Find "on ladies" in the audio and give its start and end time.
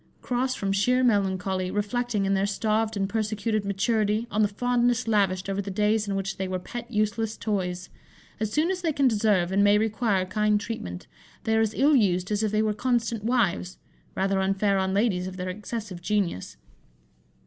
14.79-15.27